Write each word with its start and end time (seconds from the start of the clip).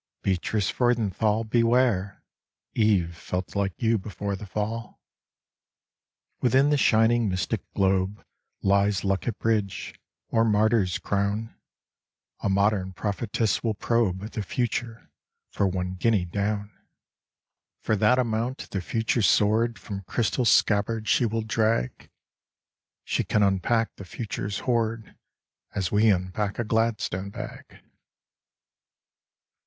Beatrice 0.23 0.71
Freudenthal, 0.71 1.43
beware! 1.43 2.23
Eve 2.73 3.15
felt 3.15 3.55
like 3.55 3.79
you 3.79 3.99
before 3.99 4.35
the 4.35 4.47
Fall. 4.47 4.99
Within 6.41 6.71
the 6.71 6.75
shining 6.75 7.29
mystic 7.29 7.61
globe 7.75 8.25
Lies 8.63 9.03
luck 9.03 9.27
at 9.27 9.37
bridge, 9.37 9.93
or 10.29 10.43
martyr's 10.43 10.97
crown; 10.97 11.53
A 12.39 12.49
modern 12.49 12.93
prophetess 12.93 13.63
will 13.63 13.75
probe 13.75 14.21
The 14.31 14.41
future, 14.41 15.11
for 15.51 15.67
one 15.67 15.93
guinea 15.93 16.25
down. 16.25 16.63
30 16.63 16.63
Mrs. 16.65 16.65
Frcudcnthal 16.65 16.65
Coiisiilis 16.65 16.65
(he 16.65 16.65
Wifch 16.65 16.65
of 16.65 16.65
liiuior 16.65 17.85
For 17.85 17.95
that 17.99 18.17
amount, 18.19 18.69
the 18.71 18.81
future's 18.81 19.27
sword 19.27 19.77
From 19.79 20.01
crystal 20.07 20.45
scabbard 20.45 21.07
she 21.07 21.25
will 21.27 21.43
drag. 21.43 22.09
She 23.03 23.23
can 23.23 23.43
unpack 23.43 23.95
the 23.97 24.05
future's 24.05 24.59
hoard 24.61 25.15
As 25.75 25.91
we 25.91 26.09
unpack 26.09 26.57
a 26.57 26.63
Gladstone 26.63 27.29
bag. 27.29 27.83